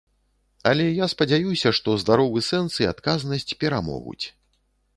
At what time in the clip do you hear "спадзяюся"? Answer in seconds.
1.13-1.73